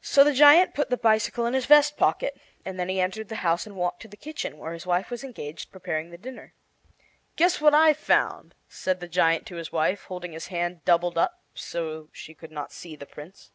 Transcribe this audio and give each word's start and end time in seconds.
So 0.00 0.24
the 0.24 0.32
giant 0.32 0.74
put 0.74 0.90
the 0.90 0.96
bicycle 0.96 1.46
in 1.46 1.54
his 1.54 1.66
vest 1.66 1.96
pocket, 1.96 2.36
and 2.64 2.80
then 2.80 2.88
he 2.88 2.98
entered 3.00 3.28
the 3.28 3.36
house 3.46 3.64
and 3.64 3.76
walked 3.76 4.02
to 4.02 4.08
the 4.08 4.16
kitchen, 4.16 4.58
where 4.58 4.72
his 4.72 4.88
wife 4.88 5.08
was 5.08 5.22
engaged 5.22 5.70
preparing 5.70 6.10
the 6.10 6.18
dinner. 6.18 6.52
"Guess 7.36 7.60
what 7.60 7.72
I've 7.72 7.96
found," 7.96 8.56
said 8.68 8.98
the 8.98 9.06
giant 9.06 9.46
to 9.46 9.54
his 9.54 9.70
wife, 9.70 10.02
holding 10.06 10.32
his 10.32 10.48
hand 10.48 10.84
doubled 10.84 11.16
up 11.16 11.44
so 11.54 12.08
she 12.10 12.34
could 12.34 12.50
not 12.50 12.72
see 12.72 12.96
the 12.96 13.06
Prince. 13.06 13.52